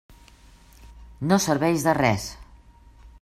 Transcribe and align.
No 1.33 1.39
serveix 1.45 1.87
de 1.89 1.95
res. 2.01 2.29